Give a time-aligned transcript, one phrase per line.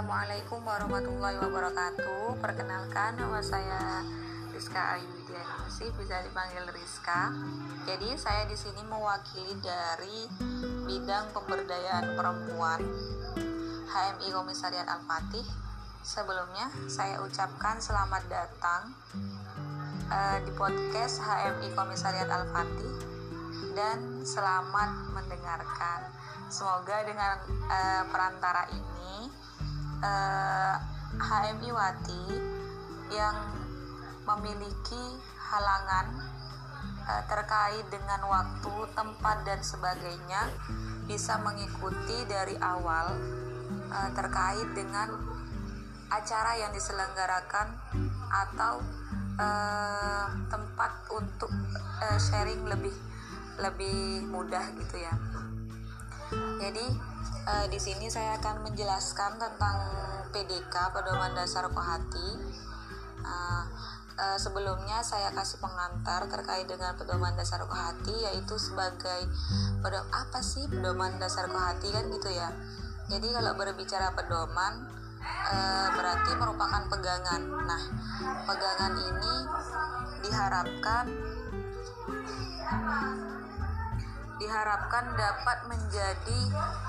[0.00, 2.40] Assalamualaikum warahmatullahi wabarakatuh.
[2.40, 4.00] Perkenalkan nama saya
[4.48, 7.28] Rizka Ayu Widianingsih, bisa dipanggil Rizka.
[7.84, 10.24] Jadi saya di sini mewakili dari
[10.88, 12.80] bidang pemberdayaan perempuan
[13.92, 15.44] HMI Komisariat Al-Fatih.
[16.00, 18.96] Sebelumnya saya ucapkan selamat datang
[20.08, 23.04] uh, di podcast HMI Komisariat Al-Fatih
[23.76, 26.08] dan selamat mendengarkan.
[26.48, 27.36] Semoga dengan
[27.68, 29.28] uh, perantara ini
[30.00, 30.74] eh,
[31.20, 32.24] HMI Wati
[33.10, 33.36] yang
[34.24, 35.04] memiliki
[35.50, 36.06] halangan
[37.10, 40.54] uh, terkait dengan waktu, tempat dan sebagainya
[41.10, 43.18] bisa mengikuti dari awal
[43.90, 45.18] uh, terkait dengan
[46.10, 47.74] acara yang diselenggarakan
[48.30, 48.82] atau
[49.38, 51.50] uh, tempat untuk
[52.02, 52.94] uh, sharing lebih
[53.58, 55.14] lebih mudah gitu ya.
[56.62, 56.86] Jadi
[57.46, 59.76] uh, di sini saya akan menjelaskan tentang
[60.30, 62.30] PDK pedoman dasar kohati.
[63.20, 63.64] Uh,
[64.16, 69.28] uh, sebelumnya saya kasih pengantar terkait dengan pedoman dasar kohati yaitu sebagai
[69.80, 72.52] pedom apa sih pedoman dasar kohati kan gitu ya.
[73.10, 74.86] Jadi kalau berbicara pedoman
[75.50, 77.42] uh, berarti merupakan pegangan.
[77.66, 77.82] Nah,
[78.46, 79.34] pegangan ini
[80.20, 81.04] diharapkan
[84.40, 86.40] diharapkan dapat menjadi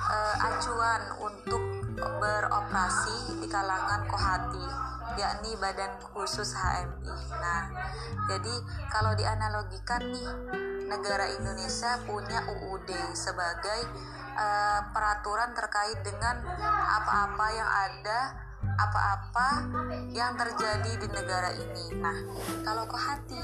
[0.08, 1.62] uh, acuan untuk
[2.00, 4.66] beroperasi di kalangan kohati
[5.20, 7.12] yakni badan khusus HMI.
[7.36, 7.64] Nah,
[8.32, 8.56] jadi
[8.88, 10.30] kalau dianalogikan nih
[10.88, 13.82] negara Indonesia punya UUD sebagai
[14.40, 16.40] uh, peraturan terkait dengan
[16.72, 18.20] apa-apa yang ada
[18.62, 19.50] apa-apa
[20.16, 21.98] yang terjadi di negara ini.
[22.00, 22.18] Nah,
[22.64, 23.42] kalau kohati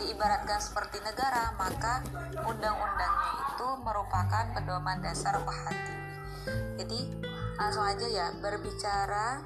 [0.00, 2.00] diibaratkan seperti negara, maka
[2.44, 5.96] undang-undangnya itu merupakan pedoman dasar kohati.
[6.80, 7.00] Jadi
[7.60, 9.42] langsung aja ya berbicara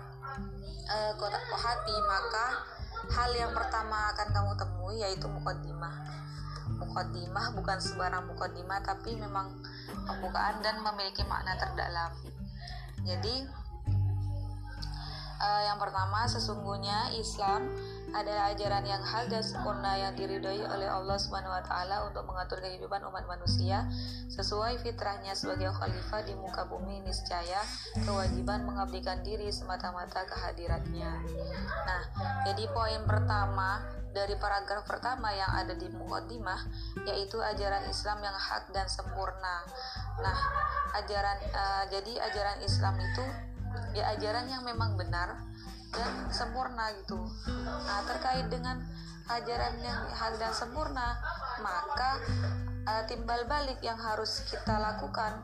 [0.89, 2.47] uh, kota kohati, maka
[3.13, 5.95] hal yang pertama akan kamu temui yaitu mukodimah.
[6.67, 9.63] Mukodimah bukan sembarang mukodimah tapi memang
[10.07, 12.11] pembukaan dan memiliki makna terdalam.
[13.07, 13.47] Jadi
[15.39, 17.71] uh, yang pertama sesungguhnya Islam
[18.17, 23.05] adalah ajaran yang dan sempurna yang diridhoi oleh Allah Subhanahu wa taala untuk mengatur kehidupan
[23.05, 23.85] umat manusia
[24.33, 27.61] sesuai fitrahnya sebagai khalifah di muka bumi niscaya
[28.09, 31.13] kewajiban mengabdikan diri semata-mata kehadiratnya.
[31.85, 32.03] Nah,
[32.49, 33.85] jadi poin pertama
[34.17, 36.61] dari paragraf pertama yang ada di mukaddimah
[37.05, 39.61] yaitu ajaran Islam yang hak dan sempurna.
[40.25, 40.39] Nah,
[40.97, 43.25] ajaran uh, jadi ajaran Islam itu
[43.93, 45.37] ya ajaran yang memang benar
[45.97, 47.19] dan sempurna gitu.
[47.65, 48.77] Nah terkait dengan
[49.27, 51.19] ajaran yang hal dan sempurna
[51.59, 52.23] maka
[52.87, 55.43] uh, timbal balik yang harus kita lakukan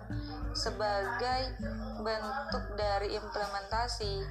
[0.55, 1.57] sebagai
[1.99, 4.23] bentuk dari implementasi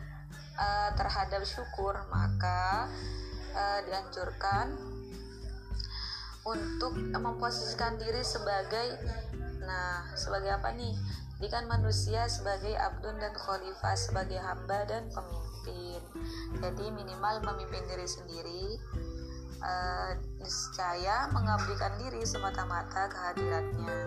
[0.56, 2.88] uh, terhadap syukur maka
[3.52, 4.72] uh, dianjurkan
[6.42, 8.98] untuk memposisikan diri sebagai
[9.62, 10.96] nah sebagai apa nih?
[11.42, 15.51] Dikan manusia sebagai abdun dan khalifah sebagai hamba dan pemimpin
[16.58, 18.64] jadi minimal memimpin diri sendiri
[19.62, 20.12] uh,
[20.42, 24.00] niscaya mengabdikan diri semata-mata kehadiratnya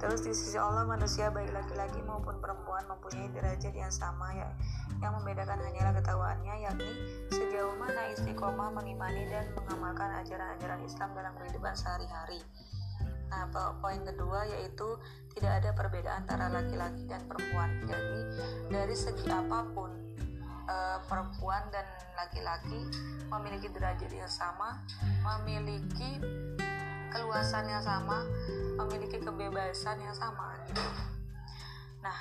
[0.00, 4.48] terus di sisi Allah manusia baik laki-laki maupun perempuan mempunyai derajat yang sama ya
[5.04, 6.92] yang membedakan hanyalah ketahuannya yakni
[7.28, 12.40] sejauh mana istiqomah mengimani dan mengamalkan ajaran-ajaran Islam dalam kehidupan sehari-hari.
[13.30, 13.46] Nah,
[13.78, 14.98] poin kedua yaitu
[15.38, 17.70] tidak ada perbedaan antara laki-laki dan perempuan.
[17.86, 18.20] Jadi,
[18.68, 20.09] dari segi apa pun
[20.70, 21.82] uh, perempuan dan
[22.14, 22.86] laki-laki
[23.26, 24.78] memiliki derajat yang sama,
[25.26, 26.22] memiliki
[27.10, 28.22] keluasan yang sama,
[28.78, 30.82] memiliki kebebasan yang sama gitu.
[32.00, 32.16] Nah,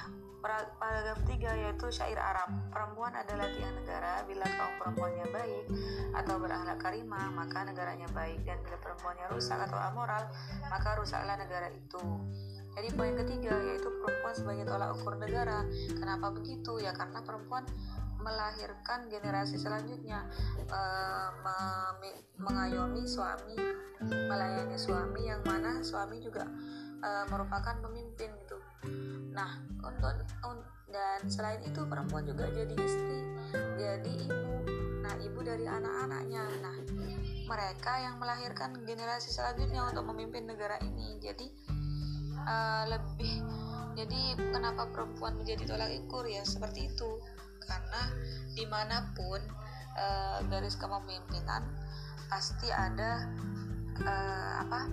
[0.76, 2.52] paragraf 3 yaitu syair Arab.
[2.74, 5.66] Perempuan adalah tiang negara bila kaum perempuannya baik
[6.16, 10.28] atau berakhlak karimah, maka negaranya baik dan bila perempuannya rusak atau amoral,
[10.68, 12.04] maka rusaklah negara itu.
[12.76, 15.68] Jadi poin ketiga yaitu perempuan sebagai tolak ukur negara.
[15.96, 16.80] Kenapa begitu?
[16.80, 17.64] Ya karena perempuan
[18.20, 20.28] melahirkan generasi selanjutnya
[20.68, 20.82] e,
[22.40, 23.56] mengayomi suami
[24.00, 26.48] melayani suami yang mana suami juga
[27.00, 28.58] e, merupakan pemimpin gitu.
[29.32, 30.14] Nah untuk
[30.90, 33.20] dan selain itu perempuan juga jadi istri
[33.78, 34.54] jadi ibu.
[35.06, 36.44] Nah ibu dari anak-anaknya.
[36.66, 36.76] Nah
[37.50, 41.18] mereka yang melahirkan generasi selanjutnya untuk memimpin negara ini.
[41.22, 41.48] Jadi
[42.36, 42.56] e,
[42.90, 43.36] lebih
[44.00, 46.24] jadi kenapa perempuan menjadi tolak ukur?
[46.24, 47.20] Ya seperti itu
[47.70, 48.02] karena
[48.58, 49.38] di mana pun
[49.94, 51.62] uh, garis kepemimpinan
[52.26, 53.30] pasti ada
[54.02, 54.90] uh, apa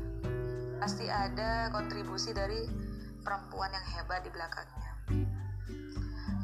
[0.76, 2.68] pasti ada kontribusi dari
[3.24, 4.75] perempuan yang hebat di belakangnya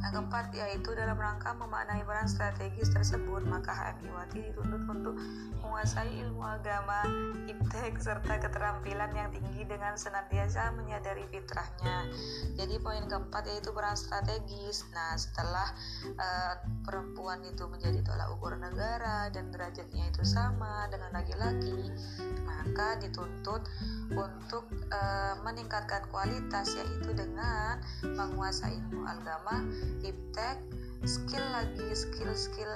[0.02, 5.14] Yang keempat yaitu dalam rangka memaknai peran strategis tersebut, maka Wati dituntut untuk
[5.62, 7.06] menguasai ilmu agama,
[7.46, 12.10] iptek serta keterampilan yang tinggi dengan senantiasa menyadari fitrahnya.
[12.58, 14.84] Jadi poin keempat yaitu peran strategis.
[14.90, 15.70] Nah, setelah
[16.18, 21.94] uh, perempuan itu menjadi tolak ukur negara dan derajatnya itu sama dengan laki-laki,
[22.42, 23.64] maka dituntut
[24.12, 29.64] untuk uh, meningkatkan kualitas yaitu dengan menguasai ilmu agama
[30.00, 30.58] iptek
[31.04, 32.72] skill lagi skill-skill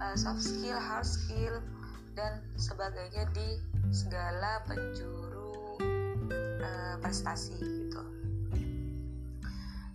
[0.00, 1.60] uh, soft skill hard skill
[2.14, 3.58] dan sebagainya di
[3.90, 5.76] segala penjuru
[6.62, 8.02] uh, prestasi gitu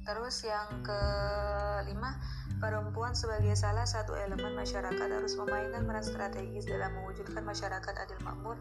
[0.04, 2.18] terus yang kelima
[2.60, 8.60] perempuan sebagai salah satu elemen masyarakat harus memainkan peran strategis dalam mewujudkan masyarakat adil makmur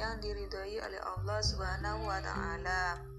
[0.00, 3.13] yang diridhoi oleh Allah Subhanahu wa taala.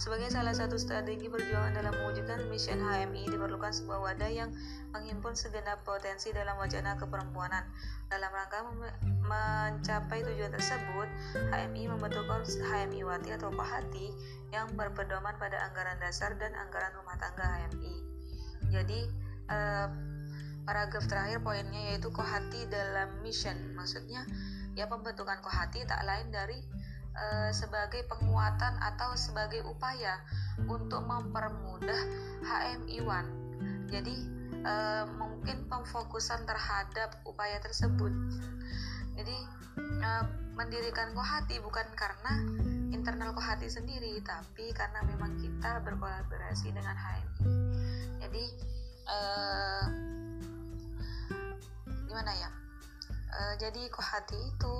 [0.00, 4.48] Sebagai salah satu strategi perjuangan dalam mewujudkan misi HMI diperlukan sebuah wadah yang
[4.96, 7.68] menghimpun segenap potensi dalam wacana keperempuanan.
[8.08, 8.64] Dalam rangka
[9.04, 11.04] mencapai tujuan tersebut,
[11.52, 14.08] HMI membentuk Korps HMI Wati atau Kohati
[14.56, 17.94] yang berpedoman pada anggaran dasar dan anggaran rumah tangga HMI.
[18.72, 19.04] Jadi,
[19.52, 19.88] eh,
[20.64, 23.76] paragraf terakhir poinnya yaitu Kohati dalam mission.
[23.76, 24.24] Maksudnya,
[24.72, 26.56] ya pembentukan Kohati tak lain dari
[27.10, 30.22] Eh, sebagai penguatan atau sebagai upaya
[30.70, 32.00] untuk mempermudah
[32.46, 33.30] HMI One.
[33.90, 34.14] Jadi
[34.62, 34.74] e,
[35.18, 38.14] mungkin pemfokusan terhadap upaya tersebut.
[39.18, 39.36] Jadi
[39.76, 40.10] e,
[40.54, 42.38] mendirikan Kohati bukan karena
[42.94, 47.42] internal Kohati sendiri, tapi karena memang kita berkolaborasi dengan HMI.
[48.22, 48.44] Jadi
[49.10, 49.18] e,
[52.06, 52.50] gimana ya?
[53.58, 54.74] Jadi Kohati itu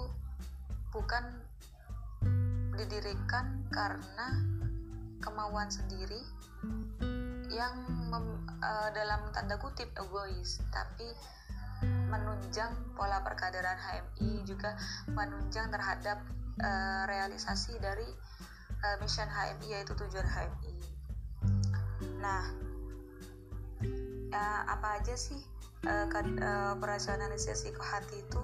[0.95, 1.50] bukan
[2.81, 4.27] didirikan karena
[5.21, 6.25] kemauan sendiri
[7.53, 7.77] yang
[8.09, 11.05] mem, uh, dalam tanda kutip egois tapi
[12.09, 14.77] menunjang pola perkaderan HMI juga
[15.09, 16.21] menunjang terhadap
[16.61, 18.07] uh, realisasi dari
[18.85, 20.73] uh, mission HMI yaitu tujuan HMI.
[22.21, 22.45] Nah,
[24.33, 25.41] uh, apa aja sih
[25.89, 26.07] uh,
[26.77, 28.43] operasionalisasi hati itu?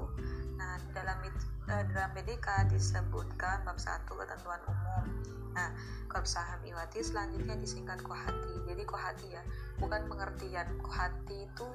[0.57, 5.05] Nah, dalam itu dalam PDK disebutkan bab 1 ketentuan umum.
[5.51, 5.75] Nah,
[6.07, 8.63] Korps Saham Iwati selanjutnya disingkat Kohati.
[8.71, 9.43] Jadi Kohati ya,
[9.83, 10.69] bukan pengertian.
[10.79, 11.69] Kohati itu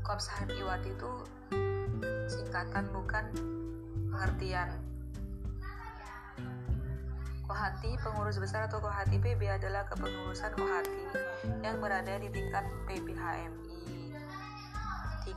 [0.00, 1.12] Korps Saham Iwati itu
[2.30, 3.24] singkatan bukan
[4.08, 4.72] pengertian.
[7.46, 11.02] Kohati pengurus besar atau Kohati PB adalah kepengurusan Kohati
[11.62, 13.65] yang berada di tingkat PBHMI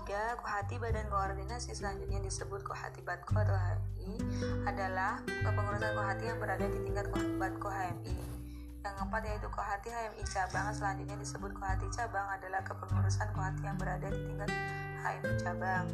[0.10, 0.42] 3.
[0.42, 4.18] Kohati Badan Koordinasi selanjutnya disebut Kohati Batko atau HMI
[4.66, 8.18] adalah kepengurusan Kohati yang berada di tingkat Batko HMI.
[8.82, 14.08] Yang keempat yaitu Kohati HMI cabang selanjutnya disebut Kohati cabang adalah kepengurusan Kohati yang berada
[14.10, 14.50] di tingkat
[15.06, 15.86] HMI cabang.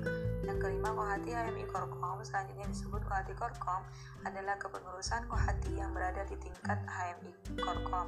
[0.47, 3.83] Yang kelima Kohati HMI Korkom selanjutnya disebut Kohati Korkom
[4.23, 8.07] adalah kepengurusan Kohati yang berada di tingkat HMI Korkom.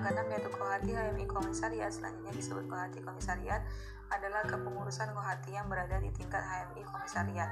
[0.00, 3.60] Keenam yaitu Kohati HMI Komisariat selanjutnya disebut Kohati Komisariat
[4.08, 7.50] adalah kepengurusan Kohati yang berada di tingkat HMI Komisariat.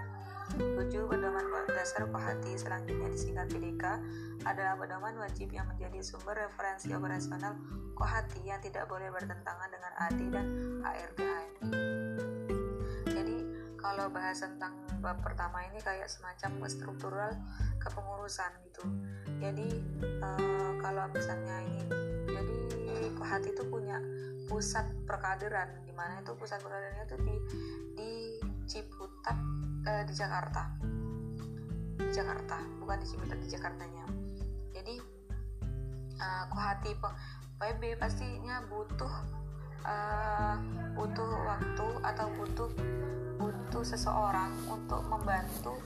[0.57, 1.07] 7.
[1.07, 3.85] Pedoman dasar Kohati selanjutnya disingkat PDK
[4.43, 7.55] adalah pedoman wajib yang menjadi sumber referensi operasional
[7.94, 10.47] Kohati yang tidak boleh bertentangan dengan AD dan
[10.82, 11.70] ART HMI.
[13.06, 13.37] Jadi
[13.79, 17.32] kalau bahas tentang bab pertama ini kayak semacam struktural
[17.79, 18.85] kepengurusan gitu.
[19.41, 19.69] Jadi
[20.20, 21.81] uh, kalau misalnya ini
[22.44, 23.97] jadi Kohati itu punya
[24.51, 27.37] pusat perkaderan di mana itu pusat perkaderannya itu di
[27.94, 28.11] di
[28.67, 29.39] Ciputat
[29.87, 30.63] eh, di Jakarta.
[32.01, 34.05] Di Jakarta bukan di Ciputat di Jakartanya.
[34.75, 34.94] Jadi
[36.20, 36.93] uh, Kohati
[37.61, 39.15] PB pastinya butuh
[39.85, 40.56] uh,
[40.97, 42.70] butuh waktu atau butuh
[43.41, 45.77] butuh seseorang untuk membantu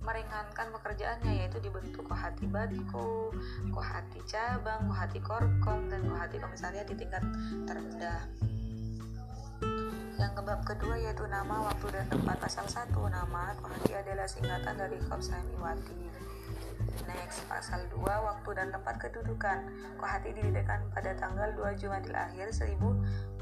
[0.00, 3.32] meringankan pekerjaannya yaitu dibentuk kohati batku,
[3.68, 7.20] kohati cabang, kohati korkom, dan kohati komisariat di tingkat
[7.68, 8.24] terendah.
[10.16, 12.36] Yang kebab kedua yaitu nama, waktu, dan tempat.
[12.40, 16.10] Pasal 1 Nama kohati adalah singkatan dari Korps Hamiwati
[17.08, 19.58] Next, pasal 2 Waktu dan tempat kedudukan.
[19.96, 23.40] Kohati didirikan pada tanggal 2 Jumadil akhir 1386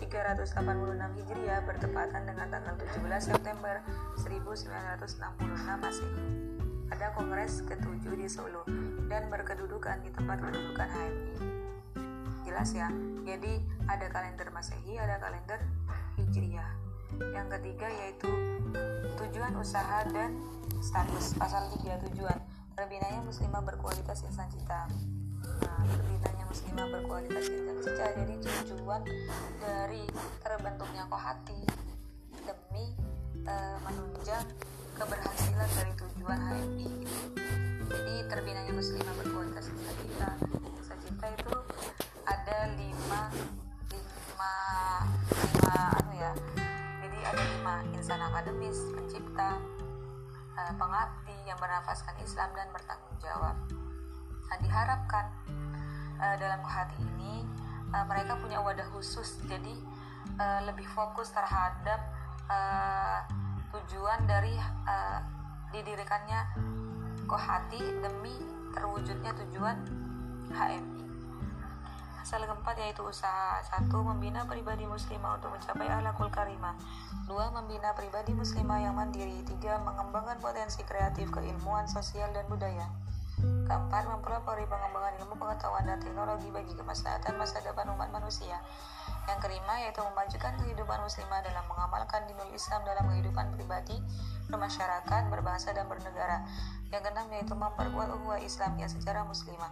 [1.19, 3.83] Hijriah bertepatan dengan tanggal 17 September
[4.17, 4.71] 1966
[5.83, 6.48] Masehi
[6.89, 8.65] pada Kongres ke-7 di Solo
[9.07, 11.37] dan berkedudukan di tempat kedudukan HMI.
[12.49, 12.89] Jelas ya?
[13.29, 15.61] Jadi ada kalender Masehi, ada kalender
[16.17, 16.73] Hijriah.
[17.33, 18.29] Yang ketiga yaitu
[19.21, 20.37] tujuan usaha dan
[20.81, 22.39] status pasal 3 tujuan
[22.79, 24.87] terbinanya muslimah berkualitas insan cita
[25.43, 29.03] nah, terbitanya muslimah berkualitas Indonesia jadi tujuan
[29.59, 30.07] dari
[30.39, 31.59] terbentuknya kohati
[32.47, 32.95] demi
[33.51, 34.47] uh, menunjang
[34.99, 36.91] keberhasilan dari tujuan HMI
[37.89, 39.89] jadi terbinanya muslimah berkualitas kita
[41.09, 41.57] Cita itu
[42.29, 43.33] ada lima
[43.89, 44.55] lima
[45.33, 46.33] lima anu ya.
[47.01, 47.75] Jadi ada lima.
[47.97, 49.57] Insan akademis pencipta
[50.53, 53.57] uh, pengabdi yang bernafaskan Islam dan bertanggung jawab.
[54.53, 55.33] Nah diharapkan
[56.21, 57.49] uh, dalam hati ini
[57.97, 59.41] uh, mereka punya wadah khusus.
[59.49, 59.99] Jadi
[60.39, 61.99] lebih fokus terhadap
[63.79, 64.55] tujuan dari
[64.87, 65.21] uh,
[65.71, 66.41] didirikannya
[67.31, 68.35] kohati demi
[68.75, 69.77] terwujudnya tujuan
[70.51, 71.05] HMI.
[72.19, 73.63] Asal keempat yaitu usaha.
[73.65, 76.77] Satu membina pribadi muslimah untuk mencapai alakul karimah.
[77.25, 79.41] Dua membina pribadi muslimah yang mandiri.
[79.47, 83.08] Tiga mengembangkan potensi kreatif keilmuan sosial dan budaya
[83.79, 88.59] keempat mempelopori pengembangan ilmu pengetahuan dan teknologi bagi kemaslahatan masa depan umat manusia
[89.31, 93.95] yang kelima yaitu memajukan kehidupan muslimah dalam mengamalkan dinul Islam dalam kehidupan pribadi,
[94.51, 96.43] bermasyarakat, berbahasa dan bernegara.
[96.91, 99.71] Yang keenam yaitu memperkuat ukhuwah Islam yang secara muslimah.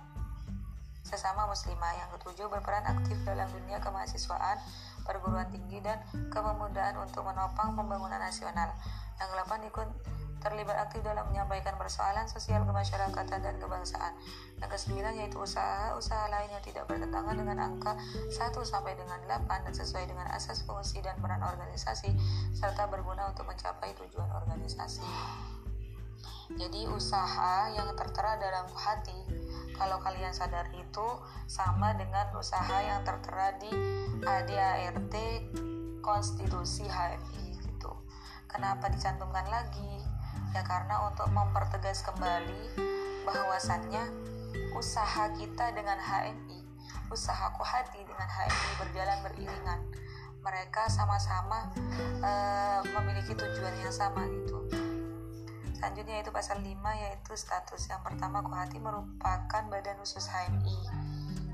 [1.03, 4.61] Sesama muslimah yang ketujuh berperan aktif dalam dunia kemahasiswaan,
[5.03, 5.99] perguruan tinggi dan
[6.31, 8.71] kepemudaan untuk menopang pembangunan nasional.
[9.17, 9.89] Yang delapan ikut
[10.47, 14.15] terlibat aktif dalam menyampaikan persoalan sosial kemasyarakatan dan kebangsaan.
[14.63, 17.99] Yang kesembilan yaitu usaha-usaha lain yang tidak bertentangan dengan angka
[18.31, 22.15] 1 sampai dengan 8 dan sesuai dengan asas fungsi dan peran organisasi
[22.55, 25.03] serta berguna untuk mencapai tujuan organisasi.
[26.55, 29.19] Jadi usaha yang tertera dalam hati
[29.75, 31.07] kalau kalian sadar itu
[31.51, 33.71] sama dengan usaha yang tertera di
[34.23, 35.15] ADART
[36.07, 37.91] konstitusi HMI gitu.
[38.47, 40.16] Kenapa dicantumkan lagi?
[40.57, 42.73] Ya karena untuk mempertegas kembali
[43.29, 44.09] bahwasannya
[44.73, 46.65] usaha kita dengan HMI
[47.11, 49.81] usaha hati dengan HMI berjalan beriringan.
[50.43, 51.71] Mereka sama-sama
[52.23, 54.63] uh, memiliki tujuan yang sama gitu.
[55.75, 56.73] Selanjutnya itu pasal 5
[57.03, 60.79] yaitu status yang pertama Kohati merupakan badan khusus HMI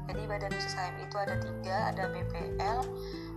[0.06, 2.80] jadi badan khusus HMI itu ada tiga ada BPL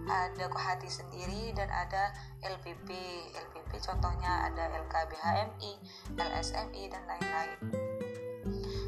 [0.05, 2.13] ada Kohati sendiri dan ada
[2.45, 2.89] LPP.
[3.33, 5.73] LPP contohnya ada LKBHMI,
[6.17, 7.59] LSMI dan lain-lain.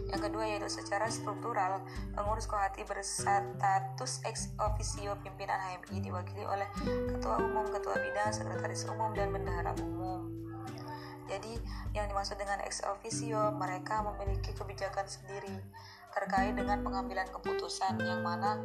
[0.08, 1.84] Yang kedua yaitu secara struktural,
[2.16, 9.12] pengurus Kohati berstatus ex officio pimpinan HMI diwakili oleh Ketua Umum, Ketua Bidang, Sekretaris Umum,
[9.12, 10.32] dan Bendahara Umum.
[11.28, 11.60] Jadi,
[11.92, 15.60] yang dimaksud dengan ex officio, mereka memiliki kebijakan sendiri
[16.18, 18.58] terkait dengan pengambilan keputusan yang mana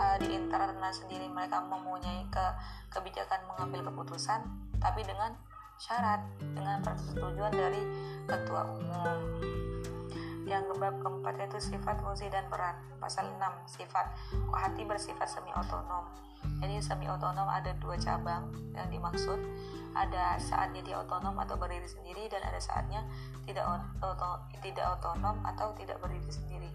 [0.00, 2.44] uh, di internal sendiri mereka mempunyai ke
[2.88, 4.40] kebijakan mengambil keputusan
[4.80, 5.36] tapi dengan
[5.76, 7.82] syarat dengan persetujuan dari
[8.24, 9.20] ketua umum.
[10.44, 12.76] Yang bab keempat yaitu sifat fungsi dan peran.
[13.00, 14.12] Pasal 6 sifat
[14.52, 16.04] hati bersifat semi otonom
[16.60, 19.40] jadi semi otonom ada dua cabang yang dimaksud
[19.94, 23.06] ada saatnya dia otonom atau berdiri sendiri dan ada saatnya
[23.46, 23.62] tidak
[24.02, 26.70] otonom, tidak otonom atau tidak berdiri sendiri.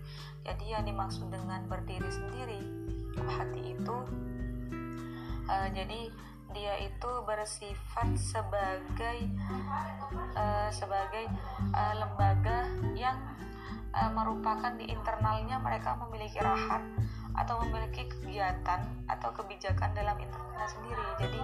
[0.47, 2.59] Jadi yang dimaksud dengan berdiri sendiri
[3.19, 3.97] hati itu
[5.49, 6.01] uh, jadi
[6.49, 9.29] dia itu bersifat sebagai
[10.33, 11.29] uh, sebagai
[11.77, 12.65] uh, lembaga
[12.97, 13.17] yang
[13.93, 16.81] uh, merupakan di internalnya mereka memiliki rahat
[17.37, 21.05] atau memiliki kegiatan atau kebijakan dalam internalnya sendiri.
[21.21, 21.41] Jadi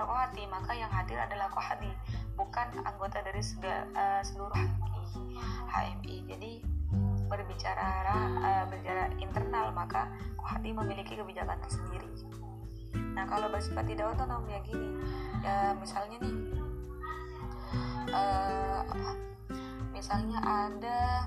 [0.00, 1.90] kohati maka yang hadir adalah kohati
[2.32, 5.02] bukan anggota dari sega, uh, seluruh HMI.
[5.68, 6.16] HMI.
[6.32, 6.52] Jadi
[7.28, 7.88] berbicara
[8.40, 10.08] uh, berbicara internal maka
[10.40, 12.08] kohati memiliki kebijakan tersendiri.
[13.12, 14.88] Nah kalau bersifat tidak otonom ya gini
[15.42, 16.36] ya misalnya nih
[18.12, 19.12] uh, apa
[19.90, 21.26] misalnya ada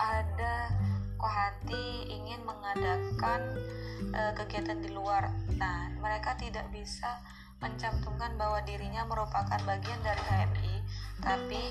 [0.00, 0.54] ada
[1.20, 3.40] kohati ingin mengadakan
[4.16, 5.28] uh, kegiatan di luar.
[5.60, 7.20] Nah, mereka tidak bisa
[7.60, 10.74] mencantumkan bahwa dirinya merupakan bagian dari HMI,
[11.20, 11.62] tapi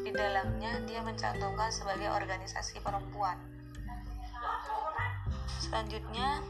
[0.00, 3.36] di dalamnya dia mencantumkan sebagai organisasi perempuan.
[5.60, 6.40] Selanjutnya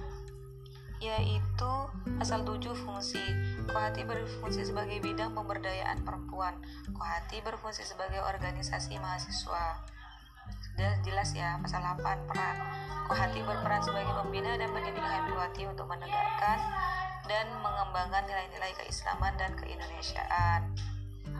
[0.96, 1.72] yaitu
[2.16, 3.20] pasal 7 fungsi.
[3.68, 6.56] Kohati berfungsi sebagai bidang pemberdayaan perempuan.
[6.94, 9.95] Kohati berfungsi sebagai organisasi mahasiswa
[10.76, 12.56] sudah jelas ya pasal 8 peran
[13.08, 16.60] Kohati berperan sebagai pembina dan pendidik Hamiwati untuk menegakkan
[17.24, 20.76] dan mengembangkan nilai-nilai keislaman dan keindonesiaan.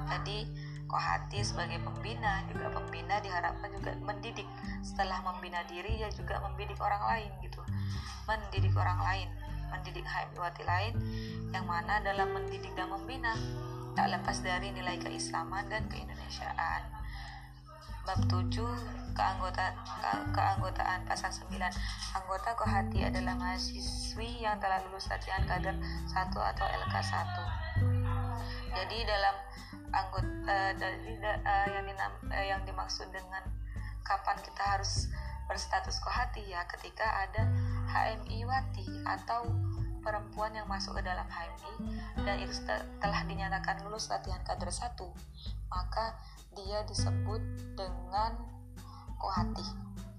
[0.08, 0.48] Tadi
[0.88, 4.48] Kohati sebagai pembina juga pembina diharapkan juga mendidik.
[4.80, 7.60] Setelah membina diri ya juga mendidik orang lain gitu.
[8.24, 9.28] Mendidik orang lain
[9.68, 10.94] mendidik Hamiwati lain
[11.52, 13.36] yang mana dalam mendidik dan membina
[13.92, 16.95] tak lepas dari nilai keislaman dan keindonesiaan
[18.06, 18.54] bab 7
[19.18, 21.58] keanggotaan ke, keanggotaan pasal 9
[22.14, 27.34] anggota Kohati adalah mahasiswi yang telah lulus latihan kader 1 atau LK1
[28.76, 29.36] jadi dalam
[29.90, 33.42] anggota uh, dari uh, yang dinam, uh, yang dimaksud dengan
[34.06, 35.10] kapan kita harus
[35.46, 37.46] berstatus kohati ya ketika ada
[37.90, 39.46] HMI wati atau
[40.02, 41.74] perempuan yang masuk ke dalam HMI
[42.22, 42.54] dan itu
[43.02, 44.94] telah dinyatakan lulus latihan kader 1
[45.70, 46.14] maka
[46.56, 47.42] dia disebut
[47.76, 48.32] dengan
[49.20, 49.66] kohati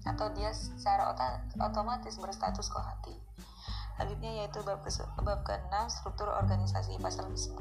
[0.06, 1.12] atau dia secara
[1.58, 3.12] otomatis berstatus kohati.
[3.98, 4.80] Selanjutnya yaitu bab
[5.26, 7.58] bab ke-6 struktur organisasi pasal 10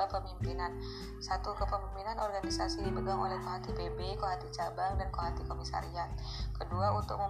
[0.00, 0.72] kepemimpinan.
[1.20, 6.08] Satu, kepemimpinan organisasi dipegang oleh Kohati PB, Kohati cabang, dan Kohati komisariat.
[6.56, 7.20] Kedua, untuk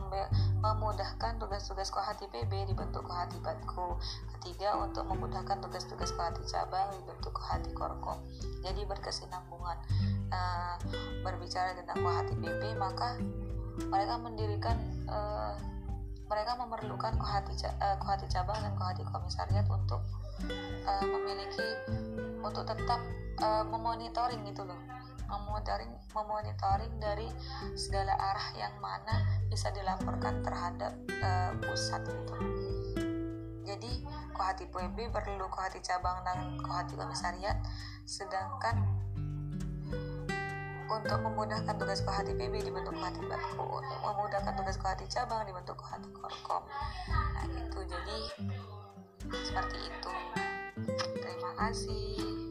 [0.63, 3.99] memudahkan tugas-tugas Kohati PB dibentuk Kohati Batku.
[4.39, 8.23] Ketiga, untuk memudahkan tugas-tugas Kohati cabang dibentuk Kohati Korkom.
[8.63, 9.79] Jadi berkesinambungan.
[10.31, 10.79] Uh,
[11.27, 13.19] berbicara tentang Kohati PB, maka
[13.91, 14.77] mereka mendirikan
[15.09, 15.59] uh,
[16.31, 19.99] mereka memerlukan kohati, uh, kohati cabang dan kohati komisariat untuk
[20.87, 21.69] uh, memiliki
[22.41, 23.01] untuk tetap
[23.41, 24.79] uh, memonitoring gitu loh.
[25.31, 27.29] Memonitoring memonitoring dari
[27.79, 30.93] segala arah yang mana bisa dilaporkan terhadap
[31.23, 32.35] uh, pusat gitu.
[33.63, 34.03] Jadi
[34.35, 37.63] kohati PB perlu kohati cabang dan kohati komisariat.
[38.03, 38.83] Sedangkan
[40.91, 46.11] untuk memudahkan tugas kohati PB dibentuk kohati batku untuk memudahkan tugas kohati cabang dibentuk kohati
[46.11, 46.67] korkom.
[47.07, 48.19] Nah gitu jadi
[49.39, 50.13] seperti itu.
[51.23, 52.50] Terima kasih